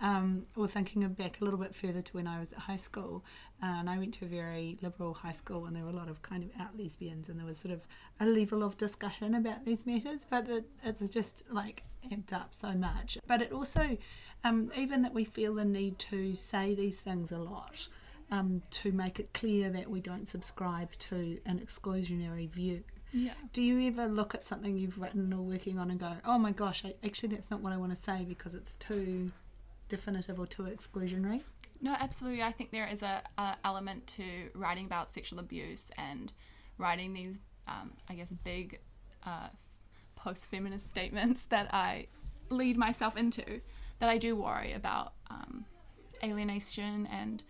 um, 0.00 0.42
or 0.54 0.68
thinking 0.68 1.06
back 1.08 1.40
a 1.40 1.44
little 1.44 1.58
bit 1.58 1.74
further 1.74 2.02
to 2.02 2.12
when 2.12 2.26
I 2.26 2.38
was 2.38 2.52
at 2.52 2.58
high 2.60 2.76
school. 2.76 3.24
Uh, 3.62 3.66
and 3.66 3.88
I 3.88 3.96
went 3.96 4.12
to 4.14 4.26
a 4.26 4.28
very 4.28 4.76
liberal 4.82 5.14
high 5.14 5.32
school, 5.32 5.64
and 5.64 5.74
there 5.74 5.84
were 5.84 5.90
a 5.90 5.94
lot 5.96 6.08
of 6.08 6.20
kind 6.22 6.42
of 6.42 6.50
out 6.60 6.76
lesbians, 6.78 7.28
and 7.30 7.38
there 7.38 7.46
was 7.46 7.58
sort 7.58 7.72
of 7.72 7.86
a 8.20 8.26
level 8.26 8.62
of 8.62 8.76
discussion 8.76 9.34
about 9.34 9.64
these 9.64 9.86
matters, 9.86 10.26
but 10.28 10.48
it, 10.50 10.64
it's 10.84 11.08
just 11.08 11.44
like 11.50 11.82
amped 12.10 12.32
up 12.34 12.50
so 12.54 12.72
much. 12.72 13.16
But 13.26 13.40
it 13.40 13.52
also, 13.52 13.96
um, 14.44 14.70
even 14.76 15.00
that 15.02 15.14
we 15.14 15.24
feel 15.24 15.54
the 15.54 15.64
need 15.64 15.98
to 16.00 16.34
say 16.34 16.74
these 16.74 17.00
things 17.00 17.32
a 17.32 17.38
lot. 17.38 17.88
Um, 18.30 18.62
to 18.70 18.92
make 18.92 19.20
it 19.20 19.32
clear 19.32 19.70
that 19.70 19.90
we 19.90 20.00
don't 20.00 20.28
subscribe 20.28 20.92
to 20.98 21.38
an 21.46 21.60
exclusionary 21.64 22.50
view. 22.50 22.82
Yeah. 23.12 23.32
Do 23.52 23.62
you 23.62 23.86
ever 23.88 24.06
look 24.06 24.34
at 24.34 24.44
something 24.44 24.76
you've 24.76 24.98
written 24.98 25.32
or 25.32 25.42
working 25.42 25.78
on 25.78 25.90
and 25.90 26.00
go, 26.00 26.14
oh 26.24 26.38
my 26.38 26.52
gosh, 26.52 26.84
I, 26.84 26.94
actually 27.04 27.34
that's 27.34 27.50
not 27.50 27.60
what 27.60 27.72
I 27.72 27.76
want 27.76 27.94
to 27.94 28.00
say 28.00 28.24
because 28.28 28.54
it's 28.54 28.76
too 28.76 29.32
definitive 29.88 30.38
or 30.38 30.46
too 30.46 30.64
exclusionary? 30.64 31.42
No, 31.80 31.94
absolutely. 31.98 32.42
I 32.42 32.52
think 32.52 32.72
there 32.72 32.88
is 32.88 33.02
a, 33.02 33.22
a 33.38 33.56
element 33.64 34.06
to 34.18 34.24
writing 34.54 34.86
about 34.86 35.08
sexual 35.08 35.38
abuse 35.38 35.90
and 35.96 36.32
writing 36.78 37.12
these, 37.12 37.38
um, 37.68 37.92
I 38.08 38.14
guess, 38.14 38.32
big 38.32 38.80
uh, 39.24 39.48
post-feminist 40.16 40.86
statements 40.88 41.44
that 41.50 41.72
I 41.72 42.08
lead 42.50 42.76
myself 42.76 43.16
into. 43.16 43.60
That 43.98 44.10
I 44.10 44.18
do 44.18 44.36
worry 44.36 44.74
about 44.74 45.14
um, 45.30 45.64
alienation 46.22 47.06
and 47.06 47.42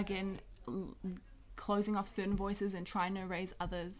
again 0.00 0.40
l- 0.66 0.94
closing 1.56 1.96
off 1.96 2.08
certain 2.08 2.36
voices 2.36 2.74
and 2.74 2.86
trying 2.86 3.14
to 3.14 3.22
raise 3.22 3.54
others. 3.60 3.98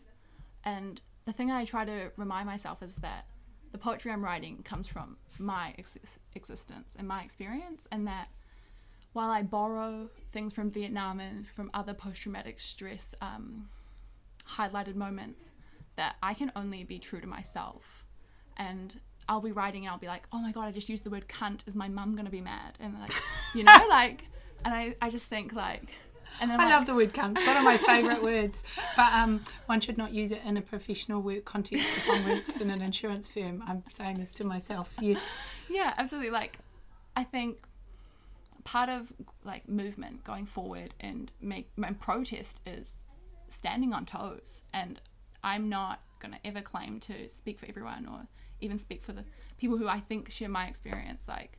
And 0.65 1.01
the 1.25 1.33
thing 1.33 1.51
I 1.51 1.65
try 1.65 1.85
to 1.85 2.11
remind 2.17 2.47
myself 2.47 2.83
is 2.83 2.97
that 2.97 3.27
the 3.73 3.79
poetry 3.79 4.13
I'm 4.13 4.25
writing 4.25 4.63
comes 4.63 4.87
from 4.87 5.19
my 5.39 5.75
ex- 5.79 6.19
existence 6.35 6.97
and 6.99 7.07
my 7.07 7.23
experience, 7.23 7.87
and 7.93 8.07
that 8.07 8.29
while 9.13 9.31
I 9.31 9.43
borrow 9.43 10.09
things 10.33 10.53
from 10.53 10.71
Vietnam 10.71 11.21
and 11.21 11.47
from 11.47 11.71
other 11.75 11.95
post 11.95 12.23
traumatic 12.23 12.61
stress 12.61 13.15
um, 13.21 13.69
highlighted 14.57 14.95
moments, 14.95 15.53
that 15.97 16.17
I 16.23 16.33
can 16.35 16.53
only 16.55 16.85
be 16.85 16.99
true 16.99 17.21
to 17.21 17.27
myself. 17.27 18.05
And 18.57 19.01
I'll 19.29 19.41
be 19.41 19.53
writing 19.53 19.85
and 19.85 19.91
I'll 19.91 19.99
be 19.99 20.07
like, 20.07 20.27
oh 20.33 20.39
my 20.39 20.53
god, 20.53 20.67
I 20.67 20.73
just 20.73 20.89
used 20.89 21.05
the 21.05 21.11
word 21.11 21.29
cunt. 21.29 21.67
Is 21.67 21.77
my 21.77 21.89
mum 21.89 22.17
gonna 22.17 22.31
be 22.31 22.41
mad? 22.41 22.79
And 22.81 22.99
like, 22.99 23.13
you 23.55 23.65
know, 23.65 23.87
like, 23.89 24.25
and 24.65 24.75
I, 24.75 24.95
I 25.01 25.11
just 25.11 25.27
think 25.27 25.53
like, 25.53 25.83
and 26.41 26.51
then 26.51 26.61
I 26.61 26.65
I'm 26.65 26.71
love 26.71 26.87
the 26.87 26.95
word 26.95 27.13
cunt. 27.13 27.37
It's 27.37 27.47
one 27.47 27.57
of 27.57 27.65
my 27.65 27.77
favourite 27.79 28.23
words. 28.23 28.65
But 28.97 29.13
um, 29.13 29.43
one 29.67 29.81
should 29.81 29.99
not 29.99 30.13
use 30.13 30.31
it 30.31 30.43
in 30.45 30.57
a 30.57 30.63
professional 30.63 31.21
work 31.21 31.45
context 31.45 31.87
if 31.97 32.09
one 32.09 32.29
works 32.29 32.61
in 32.61 32.71
an 32.71 32.83
insurance 32.83 33.29
firm. 33.29 33.63
I'm 33.67 33.83
saying 33.89 34.19
this 34.19 34.33
to 34.35 34.45
myself. 34.45 34.93
Yes. 35.01 35.21
yeah, 35.69 35.95
absolutely. 35.97 36.31
Like, 36.31 36.59
I 37.17 37.25
think 37.25 37.59
part 38.65 38.89
of 38.91 39.13
like 39.45 39.67
movement 39.69 40.23
going 40.25 40.45
forward 40.45 40.93
and 41.01 41.33
make 41.41 41.71
and 41.83 41.99
protest 41.99 42.61
is 42.67 42.97
standing 43.49 43.93
on 43.93 44.07
toes. 44.07 44.63
And 44.73 45.01
I'm 45.43 45.69
not 45.69 46.01
gonna 46.21 46.39
ever 46.45 46.61
claim 46.61 47.01
to 47.01 47.29
speak 47.29 47.59
for 47.59 47.67
everyone 47.67 48.07
or 48.07 48.27
even 48.61 48.79
speak 48.79 49.03
for 49.03 49.13
the 49.13 49.25
people 49.57 49.79
who 49.79 49.89
I 49.89 50.01
think 50.01 50.31
share 50.31 50.49
my 50.49 50.67
experience. 50.67 51.29
Like, 51.29 51.59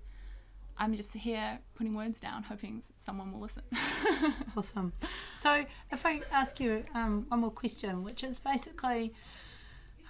I'm 0.79 0.95
just 0.95 1.13
here 1.13 1.59
putting 1.75 1.93
words 1.93 2.17
down, 2.17 2.43
hoping 2.43 2.81
someone 2.95 3.31
will 3.31 3.41
listen. 3.41 3.63
Awesome. 4.57 4.93
So, 5.37 5.65
if 5.91 6.05
I 6.05 6.21
ask 6.31 6.59
you 6.59 6.83
um, 6.93 7.25
one 7.29 7.41
more 7.41 7.51
question, 7.51 8.03
which 8.03 8.23
is 8.23 8.39
basically 8.39 9.13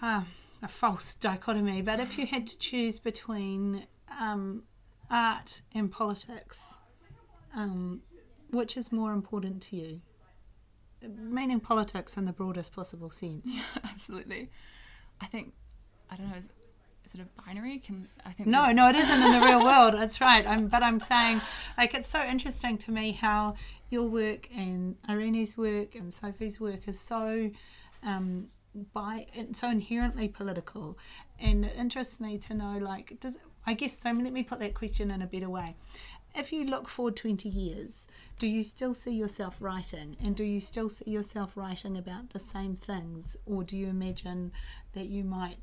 uh, 0.01 0.23
a 0.63 0.67
false 0.67 1.13
dichotomy, 1.15 1.81
but 1.81 1.99
if 1.99 2.17
you 2.17 2.25
had 2.25 2.47
to 2.47 2.57
choose 2.57 2.97
between 2.99 3.85
um, 4.19 4.63
art 5.09 5.61
and 5.73 5.91
politics, 5.91 6.77
um, 7.55 8.01
which 8.51 8.77
is 8.77 8.91
more 8.91 9.13
important 9.13 9.61
to 9.63 9.75
you? 9.75 10.01
Meaning 11.01 11.59
politics 11.59 12.17
in 12.17 12.25
the 12.25 12.33
broadest 12.33 12.73
possible 12.73 13.09
sense. 13.09 13.41
Yeah, 13.45 13.61
Absolutely. 13.83 14.49
I 15.21 15.25
think 15.27 15.53
I 16.09 16.15
don't 16.15 16.29
know. 16.29 16.41
Is, 17.09 17.19
it 17.19 17.23
a 17.23 17.41
binary? 17.41 17.79
Can 17.79 18.07
I 18.23 18.33
think? 18.33 18.47
No, 18.47 18.71
no, 18.71 18.89
it 18.89 18.95
isn't 18.95 19.23
in 19.23 19.31
the 19.31 19.39
real 19.39 19.63
world. 19.65 19.95
That's 19.95 20.21
right. 20.21 20.45
I'm, 20.45 20.67
but 20.67 20.83
I'm 20.83 20.99
saying, 20.99 21.41
like, 21.77 21.95
it's 21.95 22.07
so 22.07 22.23
interesting 22.23 22.77
to 22.79 22.91
me 22.91 23.13
how 23.13 23.55
your 23.89 24.03
work 24.03 24.47
and 24.55 24.95
Irene's 25.07 25.57
work 25.57 25.95
and 25.95 26.13
Sophie's 26.13 26.59
work 26.59 26.87
is 26.87 26.99
so, 26.99 27.49
um, 28.03 28.47
by 28.93 29.25
so 29.53 29.69
inherently 29.69 30.27
political, 30.27 30.99
and 31.39 31.65
it 31.65 31.75
interests 31.75 32.19
me 32.19 32.37
to 32.37 32.53
know, 32.53 32.77
like, 32.77 33.19
does 33.19 33.39
I 33.65 33.73
guess 33.73 33.97
so? 33.97 34.11
Let 34.11 34.33
me 34.33 34.43
put 34.43 34.59
that 34.59 34.75
question 34.75 35.09
in 35.09 35.21
a 35.21 35.27
better 35.27 35.49
way. 35.49 35.75
If 36.35 36.53
you 36.53 36.63
look 36.63 36.87
forward 36.87 37.15
20 37.15 37.49
years, 37.49 38.07
do 38.37 38.45
you 38.45 38.63
still 38.63 38.93
see 38.93 39.11
yourself 39.11 39.57
writing? 39.59 40.15
And 40.23 40.35
do 40.35 40.43
you 40.43 40.61
still 40.61 40.89
see 40.89 41.09
yourself 41.09 41.57
writing 41.57 41.97
about 41.97 42.29
the 42.29 42.39
same 42.39 42.75
things? 42.75 43.35
Or 43.47 43.63
do 43.63 43.75
you 43.75 43.87
imagine 43.87 44.51
that 44.93 45.07
you 45.07 45.23
might 45.23 45.57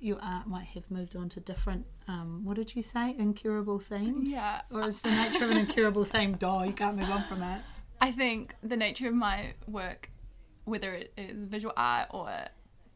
your 0.00 0.18
art 0.22 0.46
might 0.46 0.66
have 0.68 0.90
moved 0.90 1.14
on 1.16 1.28
to 1.30 1.40
different 1.40 1.86
um, 2.08 2.42
what 2.44 2.56
did 2.56 2.74
you 2.76 2.82
say 2.82 3.14
incurable 3.18 3.78
themes 3.78 4.30
Yeah. 4.30 4.60
or 4.70 4.86
is 4.86 5.00
the 5.00 5.10
nature 5.10 5.44
of 5.44 5.50
an 5.50 5.56
incurable 5.56 6.04
theme 6.04 6.34
duh 6.38 6.62
you 6.66 6.72
can't 6.72 6.96
move 6.96 7.10
on 7.10 7.22
from 7.24 7.42
it 7.42 7.62
I 8.00 8.12
think 8.12 8.54
the 8.62 8.76
nature 8.76 9.08
of 9.08 9.14
my 9.14 9.54
work, 9.66 10.10
whether 10.66 10.92
it 10.92 11.12
is 11.16 11.44
visual 11.44 11.72
art 11.78 12.08
or 12.10 12.30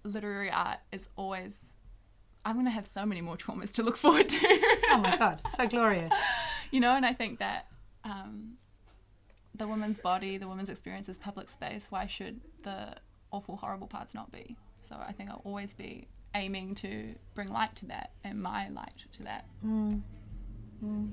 literary 0.04 0.50
art, 0.50 0.80
is 0.92 1.08
always. 1.16 1.60
I'm 2.44 2.56
gonna 2.56 2.68
have 2.70 2.86
so 2.86 3.06
many 3.06 3.22
more 3.22 3.38
traumas 3.38 3.70
to 3.76 3.82
look 3.82 3.96
forward 3.96 4.28
to. 4.28 4.46
oh 4.90 5.00
my 5.02 5.16
god 5.24 5.40
so 5.56 5.66
glorious 5.66 6.12
you 6.70 6.80
know, 6.80 6.94
and 6.94 7.06
I 7.06 7.14
think 7.14 7.38
that 7.38 7.66
um, 8.04 8.58
the 9.54 9.66
woman's 9.66 9.96
body, 9.98 10.36
the 10.36 10.46
woman's 10.46 10.68
experience 10.68 11.08
is 11.08 11.18
public 11.18 11.48
space. 11.48 11.86
Why 11.90 12.06
should 12.06 12.42
the 12.62 12.94
awful, 13.32 13.56
horrible 13.56 13.86
parts 13.86 14.12
not 14.14 14.30
be? 14.30 14.56
So 14.82 14.96
I 14.96 15.12
think 15.12 15.30
I'll 15.30 15.42
always 15.44 15.72
be 15.72 16.08
aiming 16.34 16.74
to 16.76 17.14
bring 17.34 17.48
light 17.48 17.74
to 17.76 17.86
that 17.86 18.12
and 18.24 18.40
my 18.42 18.68
light 18.68 19.04
to 19.12 19.22
that. 19.24 19.44
mm. 19.66 20.00
Mm. 20.84 21.10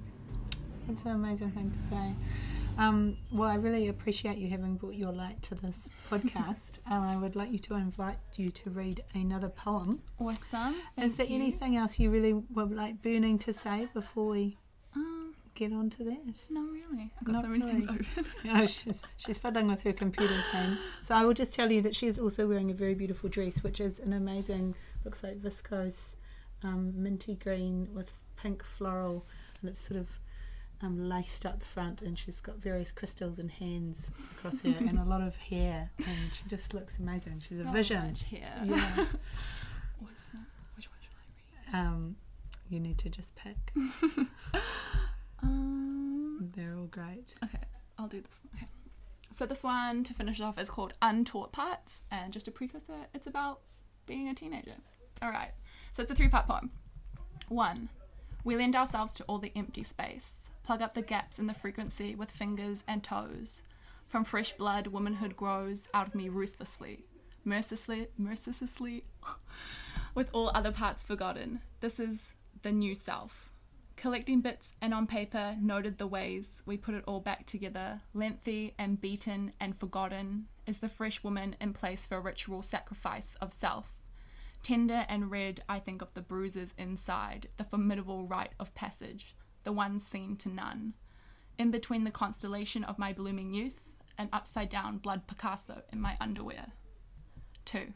It's 0.89 1.03
an 1.03 1.11
amazing 1.11 1.51
thing 1.51 1.71
to 1.71 1.81
say. 1.81 2.13
Um, 2.77 3.17
well, 3.31 3.49
I 3.49 3.55
really 3.55 3.87
appreciate 3.87 4.37
you 4.37 4.49
having 4.49 4.75
brought 4.75 4.93
your 4.93 5.11
light 5.11 5.41
to 5.43 5.55
this 5.55 5.89
podcast. 6.11 6.79
and 6.85 7.03
I 7.03 7.17
would 7.17 7.35
like 7.35 7.51
you 7.51 7.59
to 7.59 7.73
invite 7.75 8.17
you 8.35 8.51
to 8.51 8.69
read 8.69 9.03
another 9.13 9.49
poem. 9.49 10.01
Awesome. 10.19 10.75
Is 10.97 11.17
there 11.17 11.25
you. 11.25 11.35
anything 11.35 11.75
else 11.75 11.99
you 11.99 12.09
really 12.11 12.33
were 12.33 12.65
like 12.65 13.01
burning 13.01 13.39
to 13.39 13.51
say 13.53 13.87
before 13.93 14.27
we 14.27 14.57
Um, 14.95 15.33
get 15.55 15.73
on 15.73 15.89
to 15.89 16.03
that? 16.05 16.19
not 16.49 16.69
really. 16.71 17.11
I've 17.19 17.25
got 17.25 17.31
Not 17.33 17.41
so 17.43 17.49
many 17.49 17.65
things 17.65 17.87
open. 17.87 18.25
Yeah, 18.45 18.65
she's 18.67 19.01
she's 19.17 19.37
fiddling 19.39 19.67
with 19.67 19.81
her 19.81 19.91
computer 19.93 20.41
team. 20.51 20.77
So 21.03 21.15
I 21.15 21.25
will 21.25 21.33
just 21.33 21.51
tell 21.53 21.69
you 21.71 21.81
that 21.81 21.95
she 21.95 22.05
is 22.07 22.17
also 22.19 22.47
wearing 22.47 22.69
a 22.71 22.75
very 22.75 22.93
beautiful 22.93 23.27
dress, 23.27 23.61
which 23.63 23.81
is 23.81 23.99
an 23.99 24.13
amazing, 24.13 24.75
looks 25.07 25.23
like 25.23 25.41
viscose, 25.41 26.17
um, 26.63 26.91
minty 27.01 27.33
green 27.35 27.87
with 27.93 28.11
pink 28.35 28.61
floral, 28.61 29.25
and 29.61 29.69
it's 29.69 29.79
sort 29.79 29.97
of 29.97 30.19
um, 30.81 31.07
laced 31.07 31.45
up 31.45 31.59
the 31.59 31.65
front, 31.65 32.01
and 32.01 32.19
she's 32.19 32.41
got 32.41 32.57
various 32.57 32.91
crystals 32.91 33.39
and 33.39 33.49
hands 33.49 34.09
across 34.35 34.59
her, 34.63 34.75
and 34.77 34.99
a 34.99 35.05
lot 35.05 35.21
of 35.21 35.37
hair, 35.37 35.91
and 35.99 36.33
she 36.33 36.43
just 36.49 36.73
looks 36.73 36.99
amazing. 36.99 37.39
She's 37.39 37.61
so 37.61 37.69
a 37.69 37.71
vision. 37.71 38.03
Much 38.07 38.23
here. 38.23 38.51
Yeah. 38.65 38.75
What's 39.99 40.25
that? 40.33 40.45
Which 40.75 40.89
one 40.89 40.99
should 40.99 41.15
I 41.73 41.77
read? 41.77 41.85
Um, 41.85 42.15
you 42.69 42.81
need 42.81 42.97
to 42.97 43.09
just 43.09 43.33
pick. 43.35 43.55
Um, 45.43 46.49
They're 46.55 46.75
all 46.75 46.87
great. 46.87 47.35
okay, 47.43 47.59
I'll 47.99 48.07
do 48.07 48.21
this 48.21 48.39
one. 48.43 48.57
Okay. 48.59 48.67
So 49.31 49.45
this 49.45 49.61
one 49.61 50.03
to 50.05 50.13
finish 50.15 50.41
off 50.41 50.57
is 50.57 50.71
called 50.71 50.93
Untaught 50.99 51.51
Parts, 51.51 52.01
and 52.09 52.33
just 52.33 52.47
a 52.47 52.51
precursor, 52.51 53.05
it's 53.13 53.27
about 53.27 53.59
being 54.07 54.27
a 54.27 54.33
teenager. 54.33 54.77
All 55.21 55.31
right. 55.31 55.51
So 55.91 56.03
it's 56.03 56.11
a 56.11 56.15
three-part 56.15 56.47
poem. 56.47 56.71
One, 57.49 57.89
we 58.43 58.55
lend 58.55 58.75
ourselves 58.75 59.13
to 59.13 59.23
all 59.23 59.39
the 59.39 59.51
empty 59.55 59.83
space, 59.83 60.49
plug 60.63 60.81
up 60.81 60.93
the 60.93 61.01
gaps 61.01 61.39
in 61.39 61.47
the 61.47 61.53
frequency 61.53 62.15
with 62.15 62.29
fingers 62.29 62.83
and 62.87 63.03
toes. 63.03 63.63
From 64.07 64.23
fresh 64.23 64.53
blood, 64.53 64.87
womanhood 64.87 65.35
grows 65.35 65.89
out 65.93 66.07
of 66.07 66.15
me 66.15 66.29
ruthlessly, 66.29 67.05
mercilessly, 67.43 68.07
mercilessly, 68.17 69.03
with 70.15 70.29
all 70.33 70.51
other 70.53 70.71
parts 70.71 71.03
forgotten. 71.03 71.61
This 71.79 71.99
is 71.99 72.31
the 72.61 72.71
new 72.71 72.95
self. 72.95 73.49
Collecting 73.95 74.41
bits 74.41 74.75
and 74.79 74.93
on 74.93 75.07
paper 75.07 75.57
noted 75.59 75.97
the 75.97 76.05
ways 76.05 76.61
we 76.65 76.77
put 76.77 76.93
it 76.93 77.03
all 77.07 77.19
back 77.19 77.47
together, 77.47 78.01
lengthy 78.13 78.75
and 78.77 79.01
beaten 79.01 79.53
and 79.59 79.75
forgotten, 79.75 80.45
is 80.67 80.79
the 80.79 80.89
fresh 80.89 81.23
woman 81.23 81.55
in 81.59 81.73
place 81.73 82.05
for 82.05 82.21
ritual 82.21 82.61
sacrifice 82.61 83.35
of 83.41 83.51
self. 83.51 83.96
Tender 84.67 85.05
and 85.07 85.31
red, 85.31 85.61
I 85.69 85.79
think 85.79 86.01
of 86.01 86.13
the 86.13 86.21
bruises 86.21 86.73
inside, 86.77 87.47
the 87.55 87.63
formidable 87.63 88.25
rite 88.25 88.51
of 88.59 88.75
passage, 88.75 89.33
the 89.63 89.71
one 89.71 89.97
seen 89.97 90.35
to 90.39 90.49
none. 90.49 90.93
In 91.57 91.71
between 91.71 92.03
the 92.03 92.11
constellation 92.11 92.83
of 92.83 92.99
my 92.99 93.13
blooming 93.13 93.53
youth, 93.53 93.79
an 94.17 94.27
upside 94.33 94.67
down 94.67 94.97
blood 94.97 95.25
Picasso 95.25 95.83
in 95.93 96.01
my 96.01 96.17
underwear. 96.19 96.73
2. 97.63 97.93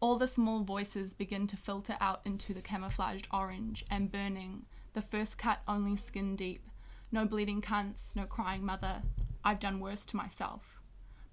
All 0.00 0.16
the 0.16 0.26
small 0.26 0.62
voices 0.62 1.12
begin 1.12 1.46
to 1.48 1.56
filter 1.58 1.98
out 2.00 2.22
into 2.24 2.54
the 2.54 2.62
camouflaged 2.62 3.28
orange 3.30 3.84
and 3.90 4.10
burning, 4.10 4.64
the 4.94 5.02
first 5.02 5.36
cut 5.36 5.60
only 5.68 5.96
skin 5.96 6.34
deep. 6.34 6.66
No 7.12 7.26
bleeding 7.26 7.60
cunts, 7.60 8.16
no 8.16 8.24
crying 8.24 8.64
mother. 8.64 9.02
I've 9.44 9.60
done 9.60 9.80
worse 9.80 10.06
to 10.06 10.16
myself. 10.16 10.80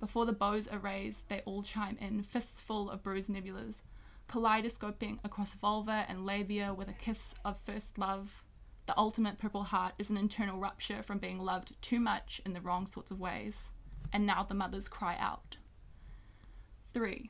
Before 0.01 0.25
the 0.25 0.34
bows 0.34 0.67
are 0.67 0.77
raised, 0.77 1.29
they 1.29 1.41
all 1.46 1.63
chime 1.63 1.98
in, 2.01 2.24
fists 2.24 2.60
full 2.60 2.89
of 2.89 3.01
bruised 3.01 3.29
nebulas, 3.29 3.81
kaleidoscoping 4.31 5.19
across 5.25 5.53
vulva 5.55 6.05
and 6.07 6.25
labia 6.25 6.73
with 6.73 6.88
a 6.88 6.93
kiss 6.93 7.35
of 7.43 7.59
first 7.59 7.97
love. 7.97 8.43
The 8.85 8.97
ultimate 8.97 9.38
purple 9.38 9.63
heart 9.63 9.93
is 10.00 10.09
an 10.09 10.15
internal 10.15 10.57
rupture 10.57 11.03
from 11.03 11.17
being 11.17 11.38
loved 11.38 11.73
too 11.81 12.00
much 12.00 12.41
in 12.45 12.53
the 12.53 12.61
wrong 12.61 12.85
sorts 12.85 13.11
of 13.11 13.19
ways. 13.19 13.71
and 14.13 14.25
now 14.25 14.43
the 14.43 14.53
mothers 14.53 14.88
cry 14.88 15.15
out. 15.19 15.57
3. 16.93 17.29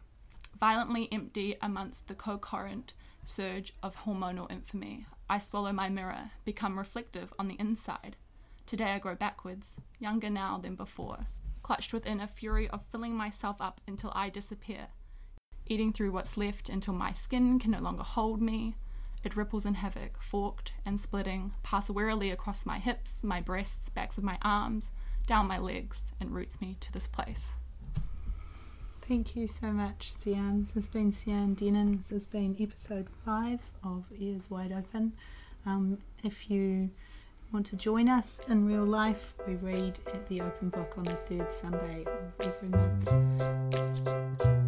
Violently 0.60 1.08
empty 1.12 1.56
amongst 1.62 2.08
the 2.08 2.16
co-current 2.16 2.94
surge 3.24 3.74
of 3.84 3.96
hormonal 3.98 4.52
infamy, 4.52 5.06
I 5.30 5.38
swallow 5.40 5.72
my 5.72 5.90
mirror, 5.90 6.32
become 6.44 6.78
reflective 6.78 7.34
on 7.38 7.48
the 7.48 7.60
inside. 7.60 8.16
Today 8.66 8.92
I 8.92 9.00
grow 9.00 9.16
backwards, 9.16 9.78
younger 10.00 10.30
now 10.30 10.58
than 10.58 10.76
before, 10.76 11.28
clutched 11.62 11.94
within 11.94 12.20
a 12.20 12.28
fury 12.28 12.68
of 12.70 12.84
filling 12.92 13.16
myself 13.16 13.58
up 13.60 13.80
until 13.88 14.12
I 14.16 14.30
disappear, 14.30 14.88
eating 15.68 15.94
through 15.94 16.12
what's 16.12 16.38
left 16.38 16.70
until 16.70 16.94
my 16.94 17.12
skin 17.12 17.60
can 17.60 17.72
no 17.72 17.80
longer 17.80 18.04
hold 18.04 18.42
me. 18.42 18.76
It 19.24 19.36
ripples 19.36 19.66
in 19.66 19.76
havoc, 19.76 20.22
forked 20.22 20.74
and 20.86 21.00
splitting, 21.00 21.54
pass 21.64 21.90
wearily 21.90 22.32
across 22.32 22.66
my 22.66 22.80
hips, 22.80 23.24
my 23.24 23.40
breasts, 23.40 23.90
backs 23.90 24.18
of 24.18 24.24
my 24.24 24.38
arms, 24.42 24.90
down 25.28 25.48
my 25.48 25.60
legs, 25.60 26.12
and 26.20 26.32
roots 26.32 26.60
me 26.60 26.78
to 26.80 26.92
this 26.92 27.08
place. 27.08 27.54
Thank 29.02 29.36
you 29.36 29.46
so 29.46 29.68
much, 29.68 30.12
Sian. 30.12 30.62
This 30.64 30.74
has 30.74 30.88
been 30.88 31.12
Sian 31.12 31.54
Denon. 31.54 31.98
This 31.98 32.10
has 32.12 32.26
been 32.26 32.56
episode 32.60 33.08
five 33.26 33.60
of 33.84 34.06
Ears 34.18 34.50
Wide 34.50 34.72
Open. 34.72 35.14
Um, 35.66 35.98
if 36.24 36.50
you 36.50 36.90
want 37.52 37.66
to 37.68 37.76
join 37.76 38.08
us 38.08 38.40
in 38.48 38.66
real 38.66 38.86
life, 38.86 39.34
we 39.48 39.56
read 39.56 40.00
at 40.08 40.28
the 40.28 40.42
open 40.42 40.70
book 40.70 40.94
on 40.98 41.04
the 41.04 41.12
third 41.12 41.52
Sunday 41.52 42.06
of 42.06 42.48
every 42.48 42.70
month. 42.70 44.61